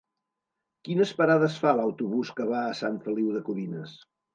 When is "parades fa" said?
1.21-1.75